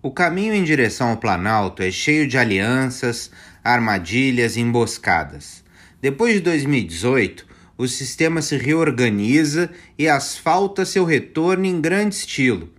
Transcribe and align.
O 0.00 0.12
caminho 0.12 0.54
em 0.54 0.62
direção 0.62 1.08
ao 1.08 1.16
Planalto 1.16 1.82
é 1.82 1.90
cheio 1.90 2.28
de 2.28 2.38
alianças, 2.38 3.32
armadilhas 3.64 4.56
e 4.56 4.60
emboscadas. 4.60 5.64
Depois 6.00 6.34
de 6.34 6.40
2018, 6.40 7.44
o 7.76 7.88
sistema 7.88 8.40
se 8.40 8.56
reorganiza 8.56 9.68
e 9.98 10.08
asfalta 10.08 10.84
seu 10.84 11.04
retorno 11.04 11.66
em 11.66 11.80
grande 11.80 12.14
estilo. 12.14 12.72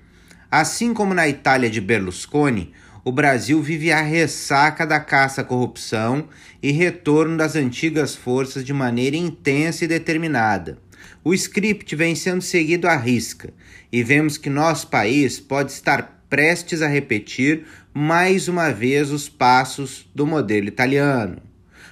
Assim 0.50 0.94
como 0.94 1.13
na 1.13 1.28
Itália 1.28 1.69
de 1.69 1.82
Berlusconi, 1.82 2.72
o 3.04 3.12
Brasil 3.12 3.62
vive 3.62 3.92
a 3.92 4.01
ressaca 4.01 4.88
da 4.88 5.01
caça 5.01 5.42
à 5.42 5.44
corrupção 5.44 6.29
e 6.63 6.72
retorno 6.72 7.36
das 7.36 7.54
antigas 7.58 8.15
forças 8.15 8.63
de 8.63 8.72
maneira 8.72 9.17
intensa 9.17 9.83
e 9.83 9.90
determinada. 9.90 10.78
O 11.22 11.33
script 11.33 11.94
vem 11.97 12.15
sendo 12.15 12.42
seguido 12.42 12.88
à 12.88 12.96
risca 12.96 13.54
e 13.92 14.01
vemos 14.04 14.38
que 14.38 14.49
nosso 14.49 14.88
país 14.88 15.38
pode 15.38 15.74
estar 15.74 16.19
prestes 16.30 16.82
a 16.82 16.88
repetir 16.88 17.66
mais 17.94 18.48
uma 18.48 18.72
vez 18.72 19.12
os 19.12 19.28
passos 19.28 20.08
do 20.14 20.28
modelo 20.28 20.68
italiano. 20.68 21.42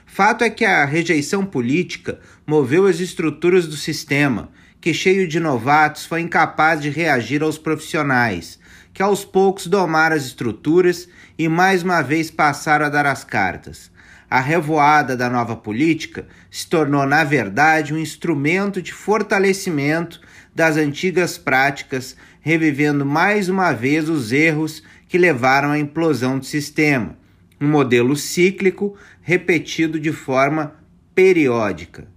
Fato 0.05 0.43
é 0.43 0.49
que 0.49 0.63
a 0.63 0.85
rejeição 0.85 1.45
política 1.45 2.19
moveu 2.45 2.85
as 2.85 2.99
estruturas 2.99 3.67
do 3.67 3.75
sistema, 3.75 4.49
que, 4.79 4.93
cheio 4.93 5.27
de 5.27 5.39
novatos, 5.39 6.05
foi 6.05 6.21
incapaz 6.21 6.81
de 6.81 6.89
reagir 6.89 7.41
aos 7.41 7.57
profissionais, 7.57 8.59
que 8.93 9.01
aos 9.01 9.25
poucos 9.25 9.67
domaram 9.67 10.15
as 10.15 10.25
estruturas 10.25 11.07
e 11.37 11.47
mais 11.47 11.83
uma 11.83 12.01
vez 12.01 12.31
passaram 12.31 12.85
a 12.85 12.89
dar 12.89 13.05
as 13.05 13.23
cartas. 13.23 13.91
A 14.29 14.39
revoada 14.39 15.15
da 15.15 15.29
nova 15.29 15.55
política 15.55 16.27
se 16.51 16.67
tornou, 16.67 17.05
na 17.05 17.23
verdade, 17.23 17.93
um 17.93 17.97
instrumento 17.97 18.81
de 18.81 18.91
fortalecimento 18.91 20.19
das 20.53 20.75
antigas 20.75 21.37
práticas, 21.37 22.15
revivendo 22.41 23.05
mais 23.05 23.47
uma 23.47 23.71
vez 23.71 24.09
os 24.09 24.31
erros 24.31 24.83
que 25.07 25.17
levaram 25.17 25.71
à 25.71 25.79
implosão 25.79 26.37
do 26.39 26.45
sistema. 26.45 27.17
Um 27.59 27.69
modelo 27.69 28.15
cíclico 28.15 28.97
repetido 29.21 29.99
de 29.99 30.11
forma 30.11 30.75
periódica. 31.15 32.07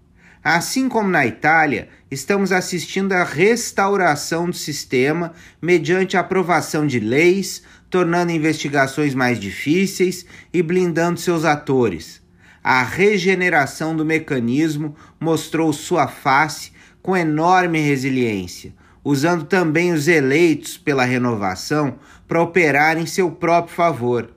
Assim 0.42 0.88
como 0.88 1.10
na 1.10 1.26
Itália, 1.26 1.88
estamos 2.10 2.50
assistindo 2.50 3.12
à 3.12 3.22
restauração 3.22 4.48
do 4.48 4.56
sistema 4.56 5.34
mediante 5.60 6.16
a 6.16 6.20
aprovação 6.20 6.86
de 6.86 6.98
leis, 6.98 7.62
tornando 7.90 8.32
investigações 8.32 9.14
mais 9.14 9.38
difíceis 9.38 10.24
e 10.50 10.62
blindando 10.62 11.20
seus 11.20 11.44
atores. 11.44 12.22
A 12.64 12.82
regeneração 12.82 13.94
do 13.94 14.04
mecanismo 14.04 14.96
mostrou 15.18 15.74
sua 15.74 16.08
face 16.08 16.72
com 17.02 17.14
enorme 17.14 17.78
resiliência, 17.78 18.72
usando 19.04 19.44
também 19.44 19.92
os 19.92 20.08
eleitos 20.08 20.78
pela 20.78 21.04
renovação 21.04 21.98
para 22.26 22.42
operar 22.42 22.96
em 22.96 23.04
seu 23.04 23.30
próprio 23.30 23.74
favor. 23.74 24.30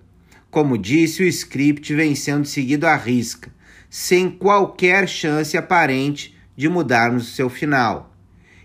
Como 0.51 0.77
disse, 0.77 1.23
o 1.23 1.27
script 1.27 1.93
vem 1.95 2.13
sendo 2.13 2.45
seguido 2.45 2.87
à 2.87 2.95
risca, 2.95 3.52
sem 3.95 4.27
qualquer 4.27 5.07
chance 5.07 5.55
aparente 5.55 6.35
de 6.57 6.67
mudarmos 6.67 7.35
seu 7.35 7.47
final. 7.47 8.11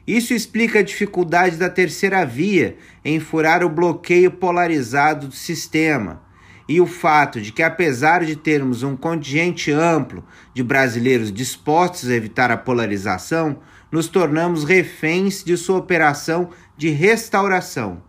Isso 0.07 0.33
explica 0.33 0.79
a 0.79 0.83
dificuldade 0.83 1.59
da 1.59 1.69
terceira 1.69 2.25
via 2.25 2.79
em 3.05 3.20
furar 3.20 3.62
o 3.62 3.69
bloqueio 3.69 4.31
polarizado 4.31 5.29
do 5.29 5.35
sistema 5.35 6.23
e 6.67 6.81
o 6.81 6.87
fato 6.87 7.43
de 7.43 7.53
que, 7.53 7.62
apesar 7.62 8.25
de 8.25 8.37
termos 8.37 8.83
um 8.83 8.97
contingente 8.97 9.70
amplo 9.70 10.25
de 10.55 10.62
brasileiros 10.62 11.31
dispostos 11.31 12.09
a 12.09 12.15
evitar 12.15 12.51
a 12.51 12.57
polarização, 12.57 13.59
nos 13.92 14.09
tornamos 14.09 14.65
reféns 14.65 15.45
de 15.45 15.59
sua 15.59 15.77
operação 15.77 16.48
de 16.75 16.89
restauração. 16.89 18.03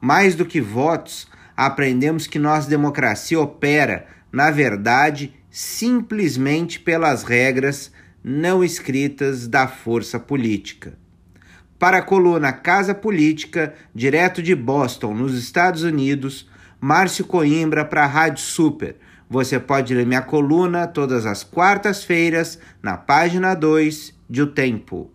Mais 0.00 0.34
do 0.34 0.44
que 0.44 0.60
votos, 0.60 1.28
aprendemos 1.56 2.26
que 2.26 2.40
nossa 2.40 2.68
democracia 2.68 3.38
opera, 3.38 4.08
na 4.32 4.50
verdade, 4.50 5.32
simplesmente 5.56 6.78
pelas 6.78 7.22
regras 7.22 7.90
não 8.22 8.62
escritas 8.62 9.48
da 9.48 9.66
força 9.66 10.20
política. 10.20 10.98
Para 11.78 11.96
a 11.96 12.02
coluna 12.02 12.52
Casa 12.52 12.94
Política, 12.94 13.72
direto 13.94 14.42
de 14.42 14.54
Boston, 14.54 15.14
nos 15.14 15.32
Estados 15.32 15.82
Unidos, 15.82 16.46
Márcio 16.78 17.24
Coimbra 17.24 17.86
para 17.86 18.04
a 18.04 18.06
Rádio 18.06 18.44
Super. 18.44 18.96
Você 19.30 19.58
pode 19.58 19.94
ler 19.94 20.04
minha 20.04 20.20
coluna 20.20 20.86
todas 20.86 21.24
as 21.24 21.42
quartas-feiras 21.42 22.58
na 22.82 22.98
página 22.98 23.54
2 23.54 24.12
de 24.28 24.42
O 24.42 24.46
Tempo. 24.48 25.10